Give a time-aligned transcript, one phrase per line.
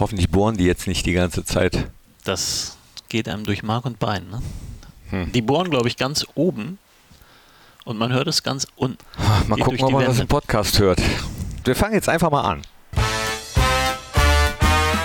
[0.00, 1.88] Hoffentlich bohren die jetzt nicht die ganze Zeit.
[2.24, 2.76] Das
[3.08, 4.28] geht einem durch Mark und Bein.
[4.30, 4.42] Ne?
[5.10, 5.32] Hm.
[5.32, 6.78] Die bohren, glaube ich, ganz oben
[7.84, 8.98] und man hört es ganz unten.
[9.48, 11.00] Mal gucken, ob man das im Podcast hört.
[11.64, 12.62] Wir fangen jetzt einfach mal an.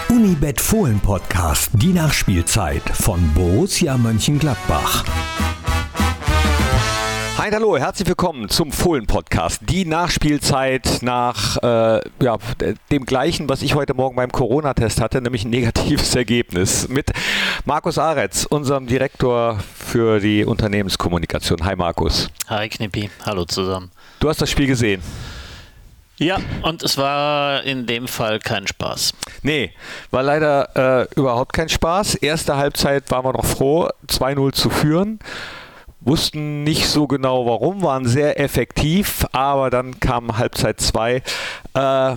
[0.10, 5.04] Unibet Fohlen Podcast, die Nachspielzeit von Borussia Mönchengladbach.
[7.44, 9.64] Hi, hallo, herzlich willkommen zum Fohlen-Podcast.
[9.68, 12.38] Die Nachspielzeit nach äh, ja,
[12.90, 16.88] dem gleichen, was ich heute Morgen beim Corona-Test hatte, nämlich ein negatives Ergebnis.
[16.88, 17.12] Mit
[17.66, 21.66] Markus Aretz, unserem Direktor für die Unternehmenskommunikation.
[21.66, 22.30] Hi, Markus.
[22.48, 23.10] Hi, Knippi.
[23.26, 23.92] Hallo zusammen.
[24.22, 25.02] Du hast das Spiel gesehen.
[26.20, 29.16] Ja, und es war in dem Fall kein Spaß.
[29.42, 29.74] Nee,
[30.12, 32.16] war leider äh, überhaupt kein Spaß.
[32.16, 35.20] Erste Halbzeit waren wir noch froh, 2-0 zu führen
[36.06, 41.24] wussten nicht so genau warum, waren sehr effektiv, aber dann kam Halbzeit 2.
[41.74, 42.16] Äh,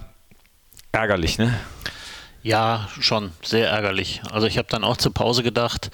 [0.93, 1.59] ärgerlich, ne?
[2.43, 4.23] Ja, schon sehr ärgerlich.
[4.31, 5.91] Also ich habe dann auch zur Pause gedacht,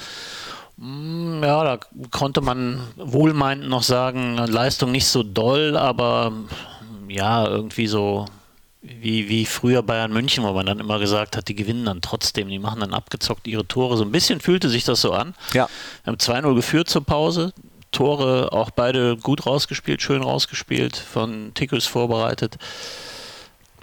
[0.77, 1.79] mm, ja, da
[2.11, 6.33] konnte man wohlmeinend noch sagen, Leistung nicht so doll, aber
[7.09, 8.27] ja, irgendwie so
[8.83, 12.49] wie, wie früher Bayern München, wo man dann immer gesagt hat, die gewinnen dann trotzdem,
[12.49, 13.97] die machen dann abgezockt ihre Tore.
[13.97, 15.35] So ein bisschen fühlte sich das so an.
[15.55, 15.69] Ja.
[16.05, 17.53] Wir haben 2-0 geführt zur Pause.
[17.93, 22.57] Tore auch beide gut rausgespielt, schön rausgespielt, von Tickus vorbereitet.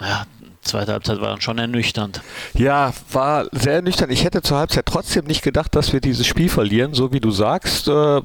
[0.00, 0.26] Ja,
[0.62, 2.22] zweite Halbzeit war dann schon ernüchternd.
[2.54, 4.12] Ja, war sehr ernüchternd.
[4.12, 7.30] Ich hätte zur Halbzeit trotzdem nicht gedacht, dass wir dieses Spiel verlieren, so wie du
[7.30, 7.88] sagst.
[7.88, 8.22] Äh,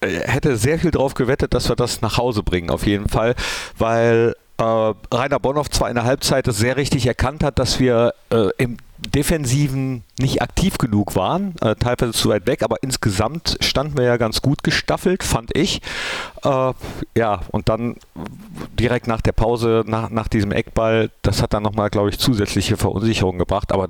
[0.00, 3.34] hätte sehr viel drauf gewettet, dass wir das nach Hause bringen, auf jeden Fall,
[3.76, 8.14] weil äh, Rainer Bonhoff zwar in der Halbzeit das sehr richtig erkannt hat, dass wir
[8.30, 13.96] äh, im Defensiven nicht aktiv genug waren, äh, teilweise zu weit weg, aber insgesamt standen
[13.96, 15.80] wir ja ganz gut gestaffelt, fand ich.
[16.42, 16.72] Äh,
[17.16, 17.96] ja, und dann
[18.78, 22.76] direkt nach der Pause, nach, nach diesem Eckball, das hat dann nochmal, glaube ich, zusätzliche
[22.76, 23.88] Verunsicherung gebracht, aber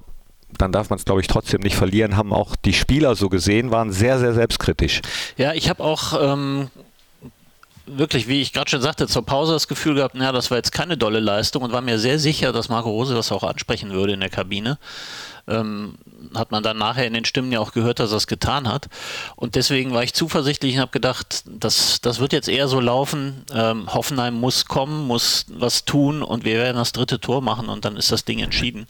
[0.59, 3.71] dann darf man es, glaube ich, trotzdem nicht verlieren, haben auch die Spieler so gesehen,
[3.71, 5.01] waren sehr, sehr selbstkritisch.
[5.37, 6.71] Ja, ich habe auch ähm,
[7.97, 10.73] wirklich, wie ich gerade schon sagte, zur Pause das Gefühl gehabt, naja, das war jetzt
[10.73, 14.13] keine dolle Leistung und war mir sehr sicher, dass Marco Rose das auch ansprechen würde
[14.13, 14.79] in der Kabine.
[15.47, 15.95] Ähm,
[16.35, 18.89] hat man dann nachher in den Stimmen ja auch gehört, dass er es getan hat.
[19.37, 23.45] Und deswegen war ich zuversichtlich und habe gedacht, das, das wird jetzt eher so laufen.
[23.55, 27.85] Ähm, Hoffenheim muss kommen, muss was tun und wir werden das dritte Tor machen und
[27.85, 28.87] dann ist das Ding entschieden.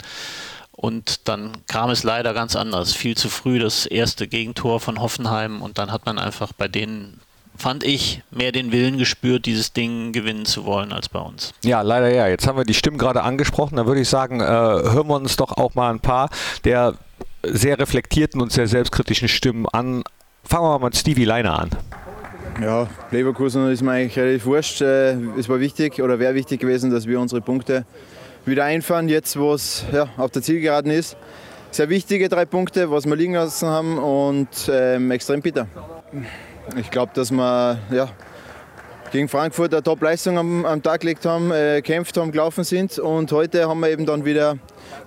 [0.71, 2.93] Und dann kam es leider ganz anders.
[2.93, 7.19] Viel zu früh das erste Gegentor von Hoffenheim und dann hat man einfach bei denen
[7.59, 11.53] fand ich, mehr den Willen gespürt, dieses Ding gewinnen zu wollen als bei uns.
[11.63, 12.27] Ja, leider ja.
[12.27, 13.75] Jetzt haben wir die Stimmen gerade angesprochen.
[13.75, 16.29] Dann würde ich sagen, äh, hören wir uns doch auch mal ein paar
[16.63, 16.95] der
[17.43, 20.03] sehr reflektierten und sehr selbstkritischen Stimmen an.
[20.43, 21.69] Fangen wir mal mit Stevie Leiner an.
[22.61, 24.81] Ja, Leverkusen ist mir eigentlich relativ wurscht.
[24.81, 27.85] Äh, es war wichtig oder wäre wichtig gewesen, dass wir unsere Punkte
[28.45, 31.15] wieder einfahren, jetzt wo es ja, auf der Zielgeraden ist.
[31.71, 35.67] Sehr wichtige drei Punkte, was wir liegen lassen haben und ähm, extrem bitter.
[36.77, 38.09] Ich glaube, dass wir ja,
[39.11, 43.31] gegen Frankfurt eine Top-Leistung am, am, Tag gelegt haben, äh, kämpft haben, gelaufen sind und
[43.31, 44.57] heute haben wir eben dann wieder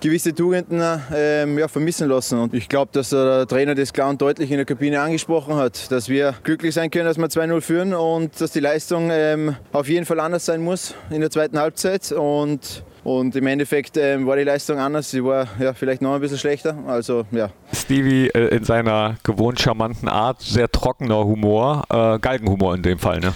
[0.01, 2.39] gewisse Tugenden äh, ja, vermissen lassen.
[2.39, 5.91] Und ich glaube, dass der Trainer das klar und deutlich in der Kabine angesprochen hat,
[5.91, 9.87] dass wir glücklich sein können, dass wir 2-0 führen und dass die Leistung ähm, auf
[9.87, 12.11] jeden Fall anders sein muss in der zweiten Halbzeit.
[12.11, 15.11] Und und im Endeffekt ähm, war die Leistung anders.
[15.11, 16.77] Sie war ja, vielleicht noch ein bisschen schlechter.
[16.87, 17.49] Also, ja.
[17.73, 23.19] Stevie äh, in seiner gewohnt charmanten Art, sehr trockener Humor, äh, Galgenhumor in dem Fall,
[23.19, 23.33] ne?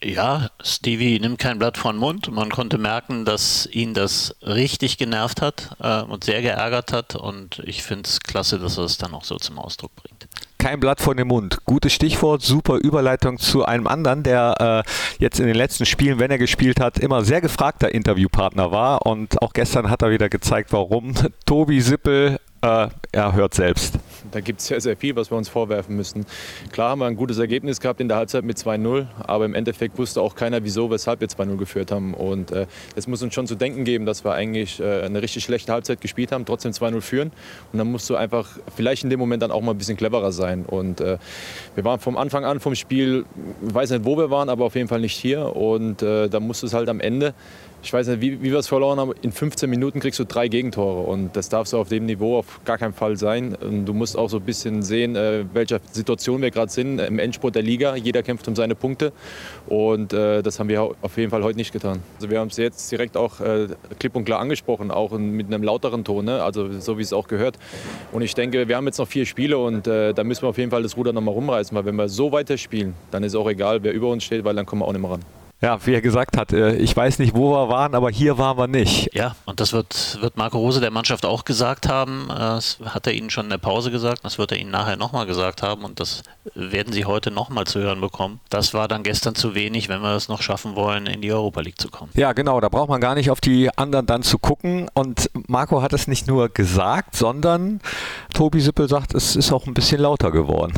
[0.00, 2.30] Ja, Stevie nimmt kein Blatt vor den Mund.
[2.30, 7.16] Man konnte merken, dass ihn das richtig genervt hat äh, und sehr geärgert hat.
[7.16, 10.80] Und ich finde es klasse, dass er es dann auch so zum Ausdruck bringt kein
[10.80, 11.58] Blatt von dem Mund.
[11.64, 16.30] Gutes Stichwort, super Überleitung zu einem anderen, der äh, jetzt in den letzten Spielen, wenn
[16.30, 19.06] er gespielt hat, immer sehr gefragter Interviewpartner war.
[19.06, 21.14] Und auch gestern hat er wieder gezeigt, warum.
[21.46, 23.98] Tobi Sippel äh, er hört selbst.
[24.32, 26.26] Da gibt es sehr, sehr viel, was wir uns vorwerfen müssen.
[26.72, 29.98] Klar haben wir ein gutes Ergebnis gehabt in der Halbzeit mit 2-0, aber im Endeffekt
[29.98, 32.14] wusste auch keiner, wieso, weshalb wir 2-0 geführt haben.
[32.14, 32.66] Und äh,
[33.06, 36.32] muss uns schon zu denken geben, dass wir eigentlich äh, eine richtig schlechte Halbzeit gespielt
[36.32, 37.32] haben, trotzdem 2-0 führen.
[37.72, 40.32] Und dann musst du einfach vielleicht in dem Moment dann auch mal ein bisschen cleverer
[40.32, 40.66] sein.
[40.66, 41.18] Und äh,
[41.74, 43.24] wir waren vom Anfang an vom Spiel,
[43.66, 45.56] ich weiß nicht, wo wir waren, aber auf jeden Fall nicht hier.
[45.56, 47.34] Und äh, da musst du es halt am Ende
[47.82, 50.48] ich weiß nicht, wie, wie wir es verloren haben, in 15 Minuten kriegst du drei
[50.48, 53.54] Gegentore und das darf so auf dem Niveau auf gar keinen Fall sein.
[53.54, 57.18] Und du musst auch so ein bisschen sehen, äh, welcher Situation wir gerade sind im
[57.18, 57.94] Endspurt der Liga.
[57.96, 59.12] Jeder kämpft um seine Punkte
[59.68, 62.00] und äh, das haben wir auf jeden Fall heute nicht getan.
[62.16, 65.62] Also wir haben es jetzt direkt auch äh, klipp und klar angesprochen, auch mit einem
[65.62, 66.42] lauteren Ton, ne?
[66.42, 67.58] also so wie es auch gehört.
[68.12, 70.58] Und ich denke, wir haben jetzt noch vier Spiele und äh, da müssen wir auf
[70.58, 73.48] jeden Fall das Ruder nochmal rumreißen, weil wenn wir so weiter spielen, dann ist auch
[73.48, 75.37] egal, wer über uns steht, weil dann kommen wir auch nicht mehr ran.
[75.60, 78.56] Ja, wie er gesagt hat, äh, ich weiß nicht, wo wir waren, aber hier waren
[78.56, 79.12] wir nicht.
[79.12, 82.28] Ja, und das wird, wird Marco Rose der Mannschaft auch gesagt haben.
[82.30, 84.96] Äh, das hat er ihnen schon in der Pause gesagt, das wird er ihnen nachher
[84.96, 86.22] nochmal gesagt haben und das
[86.54, 88.38] werden sie heute nochmal zu hören bekommen.
[88.50, 91.60] Das war dann gestern zu wenig, wenn wir es noch schaffen wollen, in die Europa
[91.60, 92.12] League zu kommen.
[92.14, 94.88] Ja, genau, da braucht man gar nicht auf die anderen dann zu gucken.
[94.94, 97.80] Und Marco hat es nicht nur gesagt, sondern
[98.32, 100.72] Tobi Sippel sagt, es ist auch ein bisschen lauter geworden.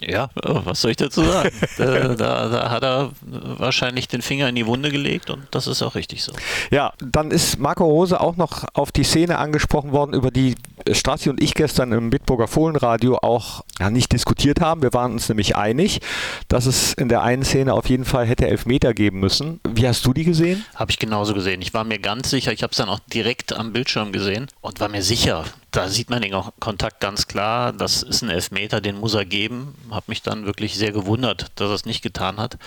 [0.00, 1.50] Ja, was soll ich dazu sagen?
[1.78, 5.82] da, da, da, hat er wahrscheinlich den Finger in die Wunde gelegt und das ist
[5.82, 6.32] auch richtig so.
[6.70, 10.54] Ja, dann ist Marco Rose auch noch auf die Szene angesprochen worden, über die
[10.90, 14.82] Strassi und ich gestern im Bitburger Fohlenradio auch ja, nicht diskutiert haben.
[14.82, 16.00] Wir waren uns nämlich einig,
[16.48, 19.60] dass es in der einen Szene auf jeden Fall hätte Elfmeter geben müssen.
[19.68, 20.64] Wie hast du die gesehen?
[20.74, 21.60] Habe ich genauso gesehen.
[21.62, 24.80] Ich war mir ganz sicher, ich habe es dann auch direkt am Bildschirm gesehen und
[24.80, 27.72] war mir sicher, da sieht man den Kontakt ganz klar.
[27.72, 29.74] Das ist ein Elfmeter, den muss er geben.
[29.90, 32.58] Habe mich dann wirklich sehr gewundert, dass er es nicht getan hat.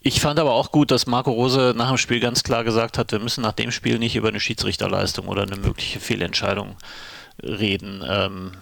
[0.00, 3.12] Ich fand aber auch gut, dass Marco Rose nach dem Spiel ganz klar gesagt hat,
[3.12, 6.76] wir müssen nach dem Spiel nicht über eine Schiedsrichterleistung oder eine mögliche Fehlentscheidung
[7.42, 8.02] reden.
[8.08, 8.52] Ähm,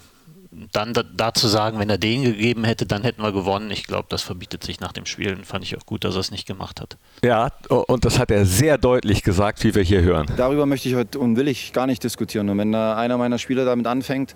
[0.51, 3.69] dann da, dazu sagen, wenn er den gegeben hätte, dann hätten wir gewonnen.
[3.69, 5.37] Ich glaube, das verbietet sich nach dem Spiel.
[5.43, 6.97] Fand ich auch gut, dass er es nicht gemacht hat.
[7.23, 10.25] Ja, und das hat er sehr deutlich gesagt, wie wir hier hören.
[10.37, 12.49] Darüber möchte ich heute und will ich gar nicht diskutieren.
[12.49, 14.35] Und wenn einer meiner Spieler damit anfängt,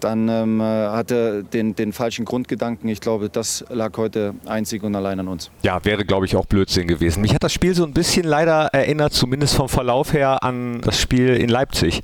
[0.00, 2.88] dann ähm, hat er den, den falschen Grundgedanken.
[2.90, 5.50] Ich glaube, das lag heute einzig und allein an uns.
[5.62, 7.22] Ja, wäre, glaube ich, auch Blödsinn gewesen.
[7.22, 11.00] Mich hat das Spiel so ein bisschen leider erinnert, zumindest vom Verlauf her, an das
[11.00, 12.02] Spiel in Leipzig.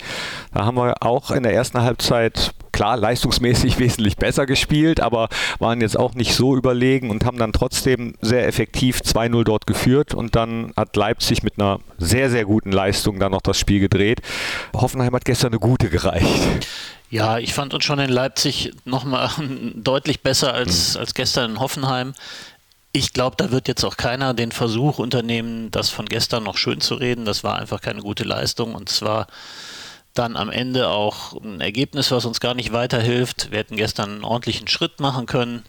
[0.55, 5.29] Da haben wir auch in der ersten Halbzeit klar leistungsmäßig wesentlich besser gespielt, aber
[5.59, 10.15] waren jetzt auch nicht so überlegen und haben dann trotzdem sehr effektiv 2-0 dort geführt
[10.15, 14.21] und dann hat Leipzig mit einer sehr, sehr guten Leistung dann noch das Spiel gedreht.
[14.75, 16.67] Hoffenheim hat gestern eine gute gereicht.
[17.11, 19.29] Ja, ich fand uns schon in Leipzig nochmal
[19.75, 22.15] deutlich besser als, als gestern in Hoffenheim.
[22.95, 26.81] Ich glaube, da wird jetzt auch keiner den Versuch unternehmen, das von gestern noch schön
[26.81, 27.25] zu reden.
[27.27, 29.27] Das war einfach keine gute Leistung und zwar
[30.15, 33.51] dann am Ende auch ein Ergebnis, was uns gar nicht weiterhilft.
[33.51, 35.65] Wir hätten gestern einen ordentlichen Schritt machen können,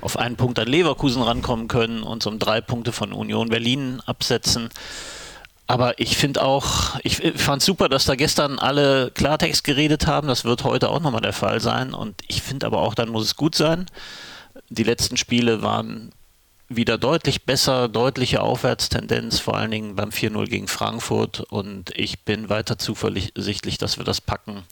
[0.00, 4.70] auf einen Punkt an Leverkusen rankommen können, uns um drei Punkte von Union Berlin absetzen.
[5.66, 10.26] Aber ich finde auch, ich fand super, dass da gestern alle Klartext geredet haben.
[10.26, 11.94] Das wird heute auch nochmal der Fall sein.
[11.94, 13.86] Und ich finde aber auch, dann muss es gut sein.
[14.68, 16.10] Die letzten Spiele waren
[16.70, 21.40] wieder deutlich besser, deutliche Aufwärtstendenz, vor allen Dingen beim 4-0 gegen Frankfurt.
[21.40, 24.62] Und ich bin weiter zuversichtlich, dass wir das packen,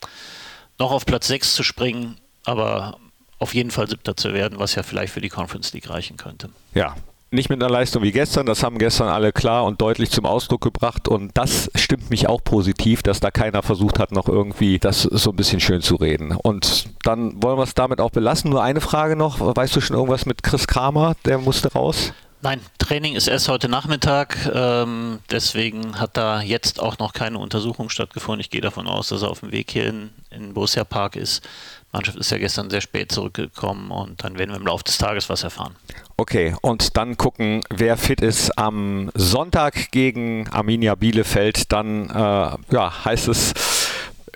[0.78, 2.98] noch auf Platz 6 zu springen, aber
[3.38, 6.50] auf jeden Fall siebter zu werden, was ja vielleicht für die Conference League reichen könnte.
[6.72, 6.94] Ja,
[7.30, 10.62] nicht mit einer Leistung wie gestern, das haben gestern alle klar und deutlich zum Ausdruck
[10.62, 15.02] gebracht und das stimmt mich auch positiv, dass da keiner versucht hat, noch irgendwie das
[15.02, 16.32] so ein bisschen schön zu reden.
[16.32, 18.50] Und dann wollen wir es damit auch belassen.
[18.50, 22.12] Nur eine Frage noch, weißt du schon irgendwas mit Chris Kramer, der musste raus?
[22.40, 27.90] Nein, Training ist erst heute Nachmittag, ähm, deswegen hat da jetzt auch noch keine Untersuchung
[27.90, 28.40] stattgefunden.
[28.40, 31.42] Ich gehe davon aus, dass er auf dem Weg hier in, in Borussia Park ist.
[31.44, 34.98] Die Mannschaft ist ja gestern sehr spät zurückgekommen und dann werden wir im Laufe des
[34.98, 35.74] Tages was erfahren.
[36.16, 41.72] Okay, und dann gucken, wer fit ist am Sonntag gegen Arminia Bielefeld.
[41.72, 43.52] Dann äh, ja, heißt es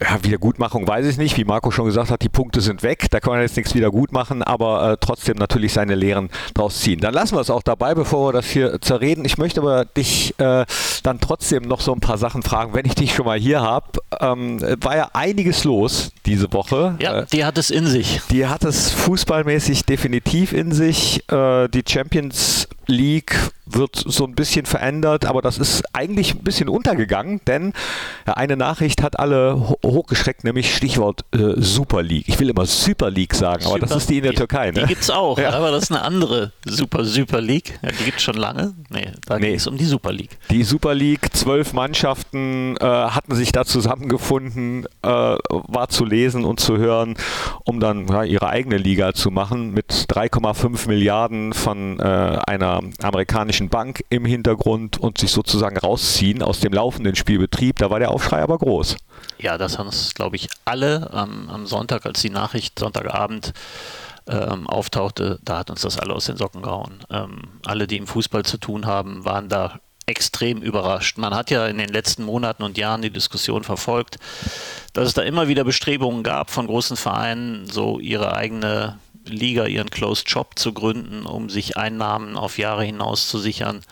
[0.01, 1.37] ja, Wiedergutmachung weiß ich nicht.
[1.37, 3.07] Wie Marco schon gesagt hat, die Punkte sind weg.
[3.11, 6.81] Da kann man jetzt nichts wieder gut machen, aber äh, trotzdem natürlich seine Lehren draus
[6.81, 7.01] ziehen.
[7.01, 9.25] Dann lassen wir es auch dabei, bevor wir das hier zerreden.
[9.25, 10.65] Ich möchte aber dich äh,
[11.03, 14.01] dann trotzdem noch so ein paar Sachen fragen, wenn ich dich schon mal hier habe.
[14.21, 16.97] Ähm, war ja einiges los diese Woche.
[17.01, 18.21] Ja, äh, die hat es in sich.
[18.31, 21.25] Die hat es fußballmäßig definitiv in sich.
[21.31, 26.69] Äh, die Champions League wird so ein bisschen verändert, aber das ist eigentlich ein bisschen
[26.69, 27.73] untergegangen, denn
[28.27, 32.29] eine Nachricht hat alle hochgeschreckt, nämlich Stichwort äh, Super League.
[32.29, 34.71] Ich will immer Super League sagen, aber Super, das ist die in der Türkei.
[34.71, 34.81] Ne?
[34.83, 35.51] Die gibt es auch, ja.
[35.51, 37.79] aber das ist eine andere Super Super League.
[37.83, 38.75] Ja, die gibt es schon lange.
[38.91, 39.51] Nee, da nee.
[39.51, 40.39] geht es um die Super League.
[40.51, 46.61] Die Super League, zwölf Mannschaften äh, hatten sich da zusammengefunden, äh, war zu lesen und
[46.61, 47.17] zu hören,
[47.65, 53.62] um dann ja, ihre eigene Liga zu machen mit 3,5 Milliarden von äh, einer amerikanischen
[53.69, 57.79] Bank im Hintergrund und sich sozusagen rausziehen aus dem laufenden Spielbetrieb.
[57.79, 58.97] Da war der Aufschrei aber groß.
[59.39, 63.53] Ja, das haben es, glaube ich, alle ähm, am Sonntag, als die Nachricht Sonntagabend
[64.27, 67.01] ähm, auftauchte, da hat uns das alle aus den Socken gehauen.
[67.11, 71.19] Ähm, alle, die im Fußball zu tun haben, waren da extrem überrascht.
[71.19, 74.19] Man hat ja in den letzten Monaten und Jahren die Diskussion verfolgt,
[74.93, 79.91] dass es da immer wieder Bestrebungen gab von großen Vereinen, so ihre eigene Liga, ihren
[79.91, 83.83] Closed Shop zu gründen, um sich Einnahmen auf Jahre hinaus zu sichern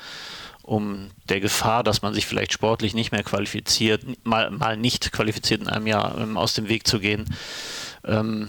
[0.70, 5.62] um der Gefahr, dass man sich vielleicht sportlich nicht mehr qualifiziert, mal, mal nicht qualifiziert
[5.62, 7.24] in einem Jahr ähm, aus dem Weg zu gehen.
[8.04, 8.48] Ähm,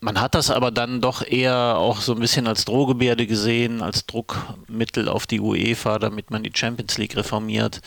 [0.00, 4.06] man hat das aber dann doch eher auch so ein bisschen als Drohgebärde gesehen, als
[4.06, 7.82] Druckmittel auf die UEFA, damit man die Champions League reformiert.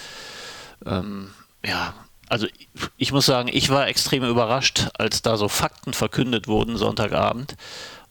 [0.85, 1.31] Ähm,
[1.65, 1.95] ja,
[2.29, 2.47] also
[2.97, 7.55] ich muss sagen, ich war extrem überrascht, als da so Fakten verkündet wurden Sonntagabend.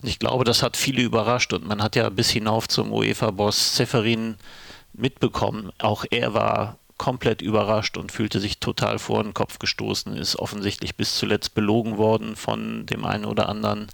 [0.00, 3.76] Und ich glaube, das hat viele überrascht und man hat ja bis hinauf zum UEFA-Boss
[3.76, 4.37] Seferin
[4.92, 5.70] mitbekommen.
[5.78, 10.96] Auch er war komplett überrascht und fühlte sich total vor den Kopf gestoßen, ist offensichtlich
[10.96, 13.88] bis zuletzt belogen worden von dem einen oder anderen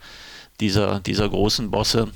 [0.61, 2.13] dieser, dieser großen Bosse.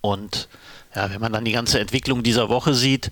[0.00, 0.48] Und
[0.94, 3.10] ja, wenn man dann die ganze Entwicklung dieser Woche sieht,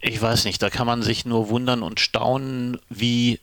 [0.00, 3.40] ich weiß nicht, da kann man sich nur wundern und staunen, wie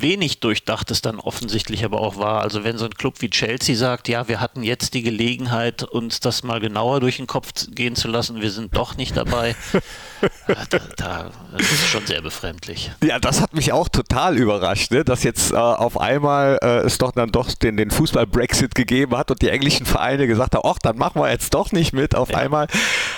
[0.00, 2.42] wenig durchdacht es dann offensichtlich aber auch war.
[2.42, 6.20] Also wenn so ein Club wie Chelsea sagt, ja, wir hatten jetzt die Gelegenheit, uns
[6.20, 9.56] das mal genauer durch den Kopf gehen zu lassen, wir sind doch nicht dabei,
[10.46, 12.90] da, da, das ist schon sehr befremdlich.
[13.02, 15.04] Ja, das hat mich auch total überrascht, ne?
[15.04, 19.30] dass jetzt äh, auf einmal äh, es doch dann doch den, den Fußball-Brexit gegeben hat
[19.30, 22.30] und die englischen Vereine gesagt haben, ach, dann machen wir jetzt doch nicht mit auf
[22.30, 22.38] ja.
[22.38, 22.66] einmal.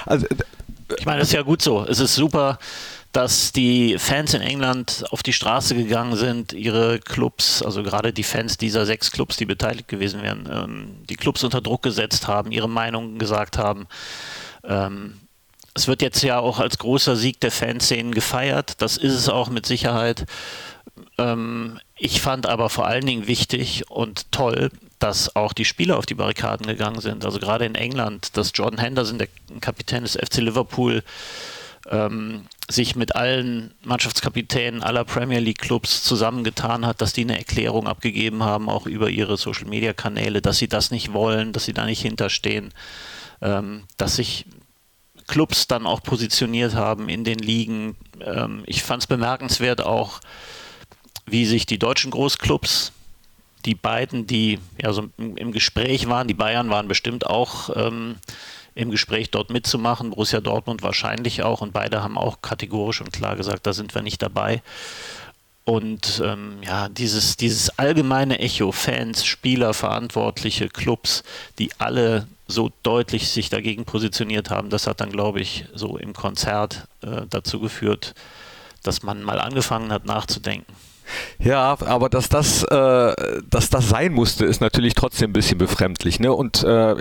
[0.07, 0.27] Also,
[0.97, 1.85] ich meine, das ist ja gut so.
[1.85, 2.59] Es ist super
[3.13, 8.23] dass die Fans in England auf die Straße gegangen sind, ihre Clubs, also gerade die
[8.23, 12.53] Fans dieser sechs Clubs, die beteiligt gewesen wären, ähm, die Clubs unter Druck gesetzt haben,
[12.53, 13.87] ihre Meinungen gesagt haben.
[14.63, 15.21] Ähm,
[15.75, 19.49] es wird jetzt ja auch als großer Sieg der Fanszenen gefeiert, das ist es auch
[19.49, 20.27] mit Sicherheit.
[21.17, 26.07] Ähm, ich fand aber vor allen Dingen wichtig und toll, dass auch die Spieler auf
[26.07, 27.25] die Barrikaden gegangen sind.
[27.25, 29.29] Also gerade in England, dass Jordan Henderson, der
[29.61, 31.03] Kapitän des FC Liverpool,
[31.91, 37.87] ähm, sich mit allen Mannschaftskapitänen aller Premier League Clubs zusammengetan hat, dass die eine Erklärung
[37.87, 41.73] abgegeben haben, auch über ihre Social Media Kanäle, dass sie das nicht wollen, dass sie
[41.73, 42.75] da nicht hinterstehen,
[43.41, 44.45] ähm, dass sich
[45.27, 47.97] Clubs dann auch positioniert haben in den Ligen.
[48.21, 50.21] Ähm, ich fand es bemerkenswert auch,
[51.27, 52.93] wie sich die deutschen Großclubs,
[53.65, 58.17] die beiden, die ja im Gespräch waren, die Bayern waren bestimmt auch ähm,
[58.75, 60.11] im Gespräch dort mitzumachen.
[60.11, 64.03] Borussia Dortmund wahrscheinlich auch und beide haben auch kategorisch und klar gesagt, da sind wir
[64.03, 64.63] nicht dabei.
[65.65, 71.25] Und ähm, ja, dieses, dieses allgemeine Echo, Fans, Spieler, Verantwortliche, Clubs,
[71.59, 76.15] die alle so deutlich sich dagegen positioniert haben, das hat dann, glaube ich, so im
[76.15, 78.15] Konzert äh, dazu geführt,
[78.83, 80.73] dass man mal angefangen hat nachzudenken.
[81.39, 83.15] Ja, aber dass das, äh,
[83.49, 86.21] dass das sein musste, ist natürlich trotzdem ein bisschen befremdlich.
[86.21, 86.33] Ne?
[86.33, 86.97] Und äh,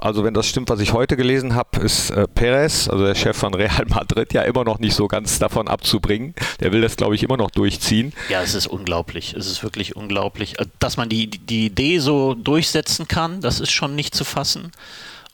[0.00, 3.36] also wenn das stimmt, was ich heute gelesen habe, ist äh, Perez, also der Chef
[3.36, 6.34] von Real Madrid, ja immer noch nicht so ganz davon abzubringen.
[6.60, 8.12] Der will das, glaube ich, immer noch durchziehen.
[8.28, 9.34] Ja, es ist unglaublich.
[9.34, 10.58] Es ist wirklich unglaublich.
[10.58, 14.72] Äh, dass man die, die Idee so durchsetzen kann, das ist schon nicht zu fassen.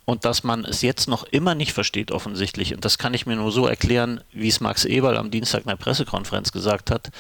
[0.07, 2.75] Und dass man es jetzt noch immer nicht versteht, offensichtlich.
[2.75, 5.69] Und das kann ich mir nur so erklären, wie es Max Eberl am Dienstag in
[5.69, 7.11] der Pressekonferenz gesagt hat.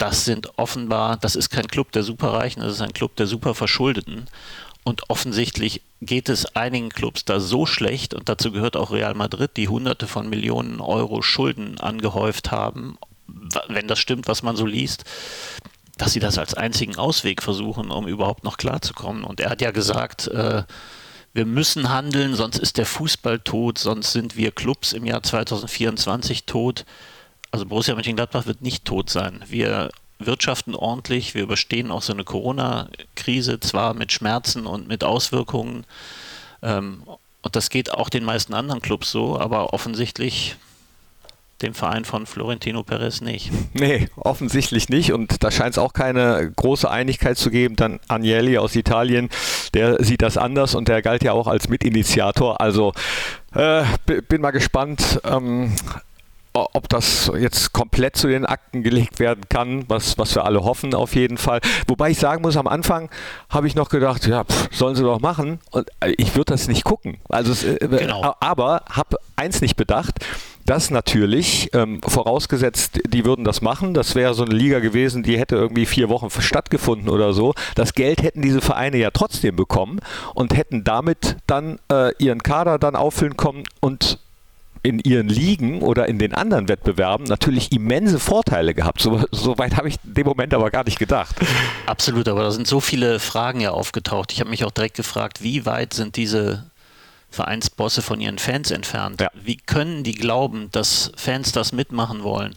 [0.00, 4.28] Das sind offenbar, das ist kein Club der Superreichen, das ist ein Club der Superverschuldeten.
[4.82, 9.50] Und offensichtlich geht es einigen Clubs da so schlecht, und dazu gehört auch Real Madrid,
[9.58, 12.96] die hunderte von Millionen Euro Schulden angehäuft haben,
[13.68, 15.04] wenn das stimmt, was man so liest,
[15.98, 19.22] dass sie das als einzigen Ausweg versuchen, um überhaupt noch klarzukommen.
[19.22, 20.62] Und er hat ja gesagt, äh,
[21.34, 26.46] wir müssen handeln, sonst ist der Fußball tot, sonst sind wir Clubs im Jahr 2024
[26.46, 26.86] tot.
[27.50, 29.44] Also Borussia Mönchengladbach wird nicht tot sein.
[29.48, 35.84] Wir wirtschaften ordentlich, wir überstehen auch so eine Corona-Krise, zwar mit Schmerzen und mit Auswirkungen.
[36.62, 37.02] Ähm,
[37.42, 40.56] und das geht auch den meisten anderen Clubs so, aber offensichtlich
[41.62, 43.50] dem Verein von Florentino Perez nicht.
[43.74, 45.12] Nee, offensichtlich nicht.
[45.12, 47.76] Und da scheint es auch keine große Einigkeit zu geben.
[47.76, 49.28] Dann Agnelli aus Italien,
[49.74, 52.60] der sieht das anders und der galt ja auch als Mitinitiator.
[52.60, 52.92] Also
[53.54, 53.84] äh,
[54.28, 55.20] bin mal gespannt.
[55.24, 55.72] Ähm,
[56.72, 60.94] ob das jetzt komplett zu den Akten gelegt werden kann, was, was wir alle hoffen
[60.94, 61.60] auf jeden Fall.
[61.86, 63.10] Wobei ich sagen muss, am Anfang
[63.48, 65.60] habe ich noch gedacht, ja, pff, sollen sie doch machen.
[65.70, 67.18] Und äh, ich würde das nicht gucken.
[67.28, 68.34] Also, es, äh, genau.
[68.40, 70.24] Aber habe eins nicht bedacht,
[70.66, 75.38] dass natürlich, ähm, vorausgesetzt, die würden das machen, das wäre so eine Liga gewesen, die
[75.38, 77.54] hätte irgendwie vier Wochen stattgefunden oder so.
[77.74, 80.00] Das Geld hätten diese Vereine ja trotzdem bekommen
[80.34, 84.18] und hätten damit dann äh, ihren Kader dann auffüllen können und
[84.82, 89.00] in ihren Ligen oder in den anderen Wettbewerben natürlich immense Vorteile gehabt.
[89.00, 91.36] So, so weit habe ich in dem Moment aber gar nicht gedacht.
[91.86, 94.32] Absolut, aber da sind so viele Fragen ja aufgetaucht.
[94.32, 96.70] Ich habe mich auch direkt gefragt, wie weit sind diese
[97.30, 99.20] Vereinsbosse von ihren Fans entfernt?
[99.20, 99.30] Ja.
[99.34, 102.54] Wie können die glauben, dass Fans das mitmachen wollen?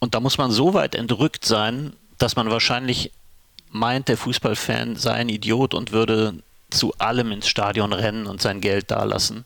[0.00, 3.12] Und da muss man so weit entrückt sein, dass man wahrscheinlich
[3.70, 6.34] meint, der Fußballfan sei ein Idiot und würde
[6.70, 9.44] zu allem ins Stadion rennen und sein Geld dalassen.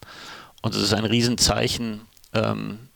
[0.66, 2.00] Und es ist ein Riesenzeichen,
[2.34, 2.88] ähm,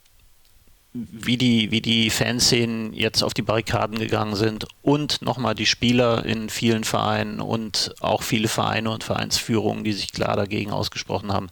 [0.93, 6.25] wie die, wie die Fanszenen jetzt auf die Barrikaden gegangen sind und nochmal die Spieler
[6.25, 11.47] in vielen Vereinen und auch viele Vereine und Vereinsführungen, die sich klar dagegen ausgesprochen haben.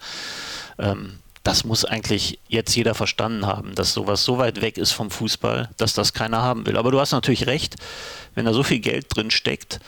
[0.80, 5.12] Ähm, das muss eigentlich jetzt jeder verstanden haben, dass sowas so weit weg ist vom
[5.12, 6.76] Fußball, dass das keiner haben will.
[6.76, 7.76] Aber du hast natürlich recht,
[8.34, 9.78] wenn da so viel Geld drin steckt,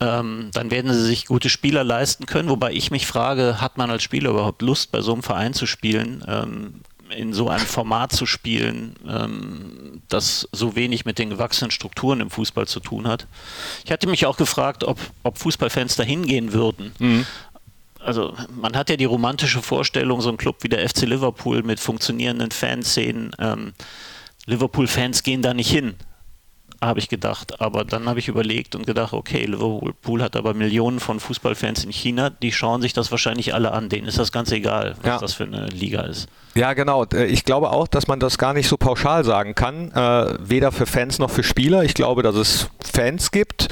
[0.00, 2.48] ähm, dann werden sie sich gute Spieler leisten können.
[2.48, 5.66] Wobei ich mich frage, hat man als Spieler überhaupt Lust, bei so einem Verein zu
[5.66, 6.24] spielen?
[6.26, 12.20] Ähm, in so einem Format zu spielen, ähm, das so wenig mit den gewachsenen Strukturen
[12.20, 13.26] im Fußball zu tun hat.
[13.84, 16.92] Ich hatte mich auch gefragt, ob, ob Fußballfans da hingehen würden.
[16.98, 17.26] Mhm.
[18.00, 21.78] Also man hat ja die romantische Vorstellung, so ein Club wie der FC Liverpool mit
[21.78, 23.32] funktionierenden Fanszenen.
[23.38, 23.74] Ähm,
[24.46, 25.94] Liverpool-Fans gehen da nicht hin
[26.86, 27.60] habe ich gedacht.
[27.60, 31.92] Aber dann habe ich überlegt und gedacht, okay, Liverpool hat aber Millionen von Fußballfans in
[31.92, 33.88] China, die schauen sich das wahrscheinlich alle an.
[33.88, 35.18] Denen ist das ganz egal, was ja.
[35.18, 36.28] das für eine Liga ist.
[36.54, 37.04] Ja, genau.
[37.04, 40.72] Äh, ich glaube auch, dass man das gar nicht so pauschal sagen kann, äh, weder
[40.72, 41.84] für Fans noch für Spieler.
[41.84, 43.68] Ich glaube, dass es Fans gibt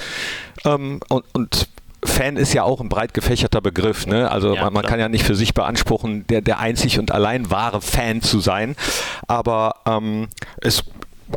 [0.64, 1.69] ähm, und, und
[2.04, 4.07] Fan ist ja auch ein breit gefächerter Begriff.
[4.07, 4.28] Ne?
[4.31, 7.50] Also ja, man, man kann ja nicht für sich beanspruchen, der, der einzig und allein
[7.50, 8.75] wahre Fan zu sein.
[9.28, 10.28] Aber ähm,
[10.61, 10.85] es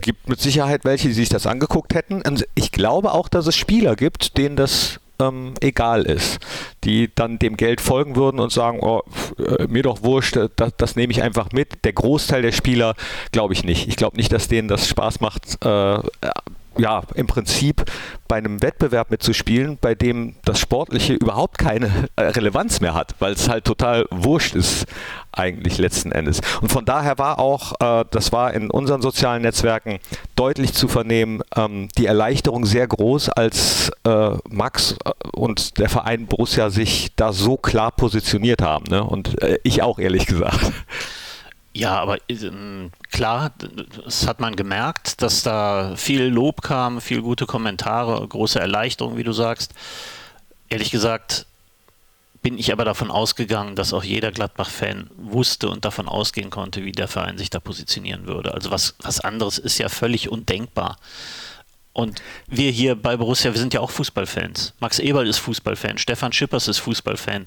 [0.02, 2.22] gibt mit Sicherheit welche, die sich das angeguckt hätten.
[2.22, 6.40] Und ich glaube auch, dass es Spieler gibt, denen das ähm, egal ist,
[6.84, 9.02] die dann dem Geld folgen würden und sagen, oh,
[9.40, 11.86] äh, mir doch wurscht, äh, das, das nehme ich einfach mit.
[11.86, 12.96] Der Großteil der Spieler
[13.32, 13.88] glaube ich nicht.
[13.88, 16.00] Ich glaube nicht, dass denen das Spaß macht, äh,
[16.77, 17.86] ja, im Prinzip
[18.27, 23.34] bei einem Wettbewerb mitzuspielen, bei dem das Sportliche überhaupt keine äh, Relevanz mehr hat, weil
[23.34, 24.86] es halt total wurscht ist,
[25.32, 26.41] eigentlich letzten Endes.
[26.62, 30.00] Und von daher war auch, äh, das war in unseren sozialen Netzwerken
[30.36, 36.25] deutlich zu vernehmen, ähm, die Erleichterung sehr groß, als äh, Max äh, und der Verein
[36.27, 38.86] Borussia sich da so klar positioniert haben.
[38.89, 39.03] Ne?
[39.03, 40.72] Und äh, ich auch, ehrlich gesagt.
[41.75, 43.51] Ja, aber ähm, klar,
[44.05, 49.24] das hat man gemerkt, dass da viel Lob kam, viel gute Kommentare, große Erleichterung, wie
[49.24, 49.74] du sagst.
[50.70, 51.46] Ehrlich gesagt
[52.41, 56.94] bin ich aber davon ausgegangen, dass auch jeder Gladbach-Fan wusste und davon ausgehen konnte, wie
[56.94, 58.53] der Verein sich da positionieren würde.
[58.53, 60.98] Also was, was anderes ist ja völlig undenkbar.
[61.91, 64.75] Und wir hier bei Borussia, wir sind ja auch Fußballfans.
[64.79, 67.46] Max Eberl ist Fußballfan, Stefan Schippers ist Fußballfan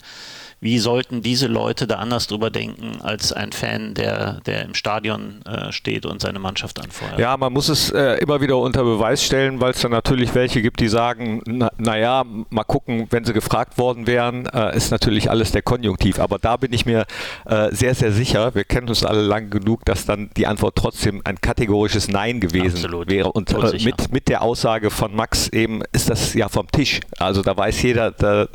[0.60, 5.40] wie sollten diese Leute da anders drüber denken als ein Fan, der, der im Stadion
[5.46, 7.18] äh, steht und seine Mannschaft anfeuert?
[7.18, 10.60] Ja, man muss es äh, immer wieder unter Beweis stellen, weil es dann natürlich welche
[10.60, 11.42] gibt, die sagen,
[11.78, 16.18] naja, na mal gucken, wenn sie gefragt worden wären, äh, ist natürlich alles der Konjunktiv.
[16.18, 17.06] Aber da bin ich mir
[17.46, 21.22] äh, sehr, sehr sicher, wir kennen uns alle lang genug, dass dann die Antwort trotzdem
[21.24, 23.10] ein kategorisches Nein gewesen Absolut.
[23.10, 23.30] wäre.
[23.30, 27.00] Und äh, mit, mit der Aussage von Max eben ist das ja vom Tisch.
[27.18, 28.48] Also da weiß jeder, da,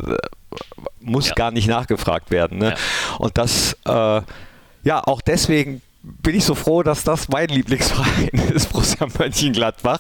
[0.99, 1.35] muss ja.
[1.35, 2.57] gar nicht nachgefragt werden.
[2.57, 2.69] Ne?
[2.69, 2.75] Ja.
[3.17, 4.21] Und das, äh,
[4.83, 9.99] ja, auch deswegen bin ich so froh, dass das mein Lieblingsverein ist, Borussia Mönchengladbach.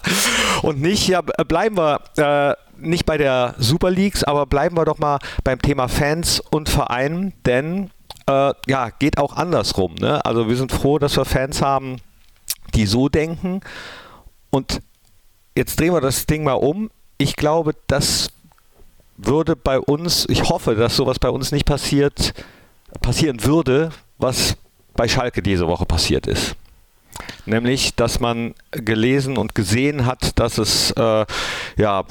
[0.61, 4.99] Und nicht, ja, bleiben wir äh, nicht bei der Super Leagues, aber bleiben wir doch
[4.99, 7.89] mal beim Thema Fans und Vereinen, denn
[8.27, 9.95] äh, ja, geht auch andersrum.
[9.95, 10.23] Ne?
[10.25, 11.97] Also wir sind froh, dass wir Fans haben,
[12.75, 13.61] die so denken.
[14.49, 14.81] Und
[15.55, 16.89] jetzt drehen wir das Ding mal um.
[17.17, 18.29] Ich glaube, dass
[19.25, 22.33] würde bei uns, ich hoffe, dass sowas bei uns nicht passiert,
[23.01, 24.55] passieren würde, was
[24.95, 26.55] bei Schalke diese Woche passiert ist.
[27.45, 31.25] Nämlich, dass man gelesen und gesehen hat, dass es äh,
[31.77, 32.03] ja,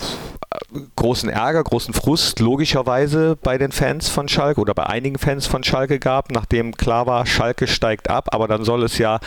[0.97, 5.65] großen Ärger, großen Frust logischerweise bei den Fans von Schalke oder bei einigen Fans von
[5.65, 9.21] Schalke gab, nachdem klar war, Schalke steigt ab, aber dann soll es ja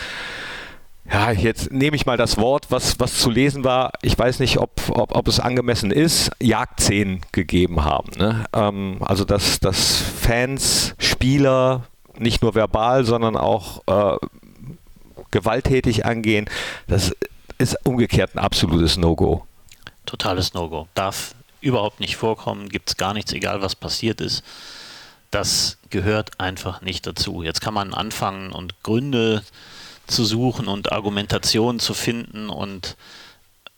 [1.12, 3.92] ja, jetzt nehme ich mal das Wort, was, was zu lesen war.
[4.02, 8.10] Ich weiß nicht, ob, ob, ob es angemessen ist, Jagdszenen gegeben haben.
[8.16, 8.44] Ne?
[8.52, 11.86] Ähm, also, dass, dass Fans, Spieler
[12.18, 14.16] nicht nur verbal, sondern auch äh,
[15.30, 16.48] gewalttätig angehen,
[16.88, 17.14] das
[17.58, 19.46] ist umgekehrt ein absolutes No-Go.
[20.06, 20.88] Totales No-Go.
[20.94, 24.42] Darf überhaupt nicht vorkommen, gibt es gar nichts, egal was passiert ist.
[25.30, 27.42] Das gehört einfach nicht dazu.
[27.42, 29.42] Jetzt kann man anfangen und Gründe
[30.06, 32.96] zu suchen und Argumentationen zu finden und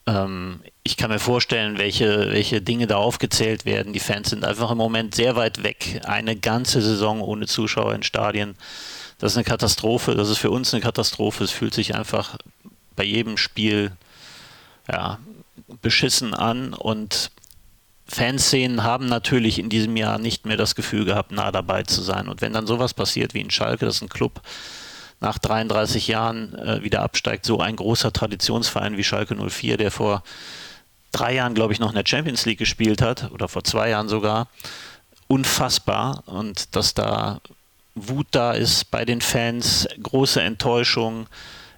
[0.06, 3.92] ähm, ich kann mir vorstellen, welche, welche Dinge da aufgezählt werden.
[3.92, 6.00] Die Fans sind einfach im Moment sehr weit weg.
[6.04, 8.56] Eine ganze Saison ohne Zuschauer in Stadien.
[9.18, 10.14] Das ist eine Katastrophe.
[10.14, 11.44] Das ist für uns eine Katastrophe.
[11.44, 12.38] Es fühlt sich einfach
[12.96, 13.92] bei jedem Spiel
[14.90, 15.18] ja,
[15.82, 17.30] beschissen an und
[18.06, 22.28] Fanszenen haben natürlich in diesem Jahr nicht mehr das Gefühl gehabt, nah dabei zu sein.
[22.28, 24.40] Und wenn dann sowas passiert wie in Schalke, das ist ein Club,
[25.20, 27.44] nach 33 Jahren äh, wieder absteigt.
[27.44, 30.22] So ein großer Traditionsverein wie Schalke 04, der vor
[31.12, 34.08] drei Jahren, glaube ich, noch in der Champions League gespielt hat oder vor zwei Jahren
[34.08, 34.48] sogar.
[35.26, 36.22] Unfassbar.
[36.26, 37.40] Und dass da
[37.94, 41.26] Wut da ist bei den Fans, große Enttäuschung.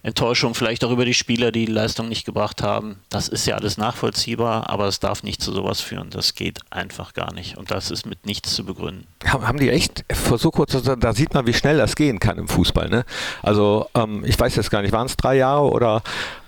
[0.03, 2.97] Enttäuschung vielleicht auch über die Spieler, die die Leistung nicht gebracht haben.
[3.11, 6.09] Das ist ja alles nachvollziehbar, aber es darf nicht zu sowas führen.
[6.11, 7.59] Das geht einfach gar nicht.
[7.59, 9.07] Und das ist mit nichts zu begründen.
[9.25, 12.49] Haben die echt vor so kurzer da sieht man, wie schnell das gehen kann im
[12.49, 12.89] Fußball.
[12.89, 13.05] Ne?
[13.43, 16.03] Also ähm, ich weiß jetzt gar nicht, waren es drei Jahre oder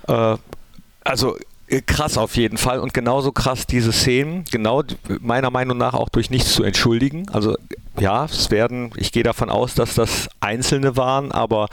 [0.09, 0.37] äh,
[1.05, 1.37] also
[1.69, 4.83] äh, krass auf jeden Fall und genauso krass diese Szenen, genau
[5.21, 7.29] meiner Meinung nach auch durch nichts zu entschuldigen.
[7.31, 7.57] Also
[7.99, 11.69] ja, es werden, ich gehe davon aus, dass das Einzelne waren, aber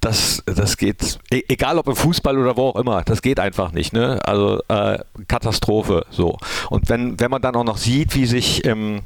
[0.00, 3.72] das, das geht, e, egal ob im Fußball oder wo auch immer, das geht einfach
[3.72, 3.92] nicht.
[3.92, 4.18] Ne?
[4.24, 6.38] Also äh, Katastrophe so.
[6.70, 9.00] Und wenn, wenn man dann auch noch sieht, wie sich ähm,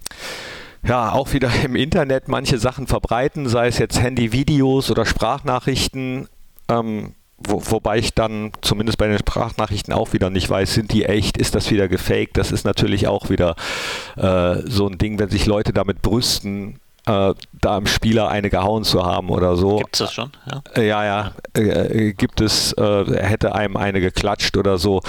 [0.87, 6.29] ja auch wieder im Internet manche Sachen verbreiten, sei es jetzt Handyvideos oder Sprachnachrichten,
[6.69, 11.05] ähm, wo, wobei ich dann zumindest bei den Sprachnachrichten auch wieder nicht weiß, sind die
[11.05, 12.37] echt, ist das wieder gefaked?
[12.37, 13.57] Das ist natürlich auch wieder
[14.17, 18.85] äh, so ein Ding, wenn sich Leute damit brüsten, äh, da am Spieler eine gehauen
[18.85, 19.77] zu haben oder so.
[19.79, 20.31] Gibt es das schon?
[20.51, 25.01] Ja, äh, ja, ja äh, gibt es, äh, hätte einem eine geklatscht oder so.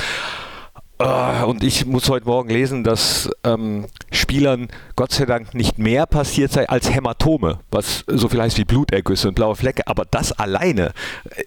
[0.97, 6.05] Äh, und ich muss heute Morgen lesen, dass ähm, Spielern Gott sei Dank nicht mehr
[6.05, 9.87] passiert sei als Hämatome, was so viel heißt wie Blutergüsse und blaue Flecke.
[9.87, 10.91] Aber das alleine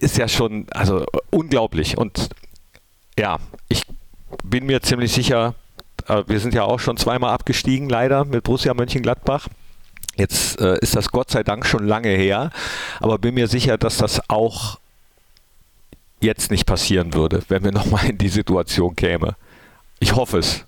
[0.00, 1.96] ist ja schon also unglaublich.
[1.96, 2.28] Und
[3.18, 3.82] ja, ich
[4.44, 5.54] bin mir ziemlich sicher,
[6.08, 9.48] äh, wir sind ja auch schon zweimal abgestiegen, leider mit Borussia Mönchengladbach.
[10.18, 12.50] Jetzt äh, ist das Gott sei Dank schon lange her,
[13.00, 14.78] aber bin mir sicher, dass das auch
[16.20, 19.36] jetzt nicht passieren würde, wenn wir nochmal in die Situation käme.
[20.00, 20.64] Ich hoffe es.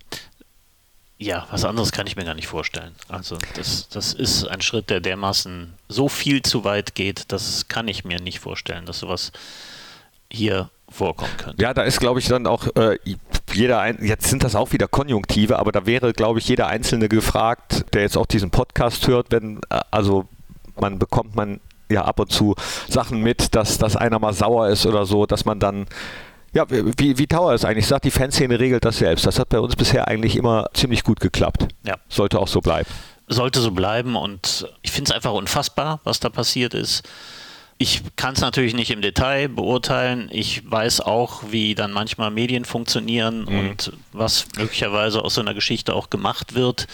[1.17, 2.95] Ja, was anderes kann ich mir gar nicht vorstellen.
[3.07, 7.87] Also das, das ist ein Schritt, der dermaßen so viel zu weit geht, das kann
[7.87, 9.31] ich mir nicht vorstellen, dass sowas
[10.31, 11.61] hier vorkommen könnte.
[11.61, 12.97] Ja, da ist, glaube ich, dann auch äh,
[13.53, 17.09] jeder, ein, jetzt sind das auch wieder Konjunktive, aber da wäre, glaube ich, jeder Einzelne
[17.09, 20.27] gefragt, der jetzt auch diesen Podcast hört, wenn, äh, also
[20.79, 21.59] man bekommt man
[21.89, 22.55] ja ab und zu
[22.87, 25.87] Sachen mit, dass, dass einer mal sauer ist oder so, dass man dann
[26.53, 27.85] ja, wie, wie teuer ist eigentlich?
[27.85, 29.25] Ich sage, die Fanszene regelt das selbst.
[29.25, 31.67] Das hat bei uns bisher eigentlich immer ziemlich gut geklappt.
[31.83, 31.95] Ja.
[32.09, 32.89] Sollte auch so bleiben.
[33.27, 37.07] Sollte so bleiben und ich finde es einfach unfassbar, was da passiert ist.
[37.81, 40.29] Ich kann es natürlich nicht im Detail beurteilen.
[40.31, 43.59] Ich weiß auch, wie dann manchmal Medien funktionieren mhm.
[43.59, 46.85] und was möglicherweise aus so einer Geschichte auch gemacht wird.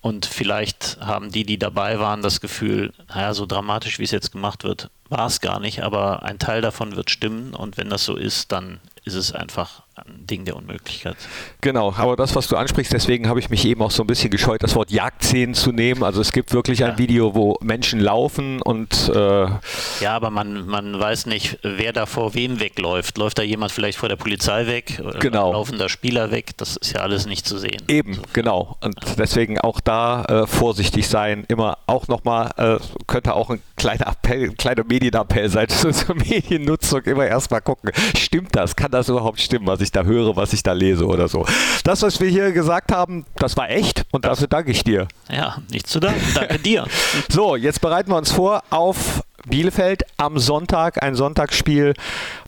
[0.00, 4.32] Und vielleicht haben die, die dabei waren, das Gefühl, naja, so dramatisch, wie es jetzt
[4.32, 7.54] gemacht wird, war es gar nicht, aber ein Teil davon wird stimmen.
[7.54, 11.16] Und wenn das so ist, dann ist es einfach ein Ding der Unmöglichkeit.
[11.60, 14.30] Genau, aber das, was du ansprichst, deswegen habe ich mich eben auch so ein bisschen
[14.30, 16.02] gescheut, das Wort Jagdszenen zu nehmen.
[16.02, 16.98] Also es gibt wirklich ein ja.
[16.98, 19.46] Video, wo Menschen laufen und äh
[20.00, 23.18] Ja, aber man, man weiß nicht, wer da vor wem wegläuft.
[23.18, 25.00] Läuft da jemand vielleicht vor der Polizei weg?
[25.04, 25.52] Oder genau.
[25.52, 26.56] Laufen da Spieler weg?
[26.56, 27.82] Das ist ja alles nicht zu sehen.
[27.86, 28.22] Eben, so.
[28.32, 28.76] genau.
[28.80, 31.44] Und deswegen auch da äh, vorsichtig sein.
[31.48, 37.02] Immer auch nochmal, äh, könnte auch ein kleiner Appell, ein kleiner Medienappell sein zur Mediennutzung.
[37.02, 38.74] Immer erstmal gucken, stimmt das?
[38.74, 41.44] Kann das überhaupt stimmen, was ich da höre, was ich da lese oder so.
[41.82, 45.08] Das, was wir hier gesagt haben, das war echt und dafür danke ich dir.
[45.30, 46.22] Ja, nicht zu danken.
[46.34, 46.86] Danke dir.
[47.28, 51.94] so, jetzt bereiten wir uns vor auf Bielefeld am Sonntag, ein Sonntagsspiel.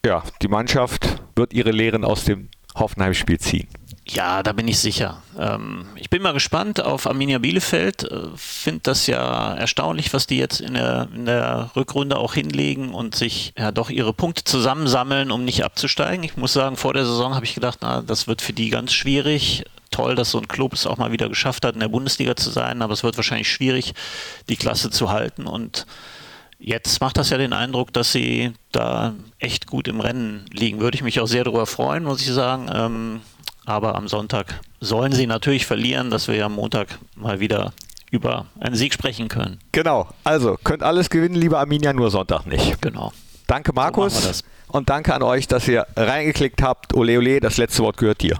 [0.05, 3.69] Ja, die Mannschaft wird ihre Lehren aus dem Hoffenheim-Spiel ziehen.
[4.09, 5.21] Ja, da bin ich sicher.
[5.37, 8.05] Ähm, ich bin mal gespannt auf Arminia Bielefeld.
[8.05, 12.95] Äh, Finde das ja erstaunlich, was die jetzt in der, in der Rückrunde auch hinlegen
[12.95, 16.23] und sich ja doch ihre Punkte zusammensammeln, um nicht abzusteigen.
[16.23, 18.93] Ich muss sagen, vor der Saison habe ich gedacht, na, das wird für die ganz
[18.93, 19.65] schwierig.
[19.91, 22.51] Toll, dass so ein Club es auch mal wieder geschafft hat, in der Bundesliga zu
[22.51, 23.95] sein, aber es wird wahrscheinlich schwierig,
[24.49, 25.87] die Klasse zu halten und
[26.59, 30.81] Jetzt macht das ja den Eindruck, dass sie da echt gut im Rennen liegen.
[30.81, 32.71] Würde ich mich auch sehr darüber freuen, muss ich sagen.
[32.73, 33.21] Ähm,
[33.67, 37.73] aber am Sonntag sollen sie natürlich verlieren, dass wir ja am Montag mal wieder
[38.11, 39.59] über einen Sieg sprechen können.
[39.73, 42.81] Genau, also könnt alles gewinnen, lieber Arminia, nur Sonntag nicht.
[42.81, 43.13] Genau.
[43.47, 46.95] Danke Markus so und danke an euch, dass ihr reingeklickt habt.
[46.95, 48.39] Ole ole, das letzte Wort gehört dir.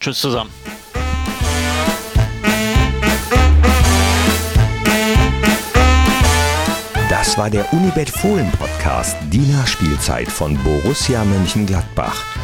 [0.00, 0.50] Tschüss zusammen.
[7.08, 12.43] Das war der Unibet Fohlen Podcast, die Nachspielzeit von Borussia Mönchengladbach.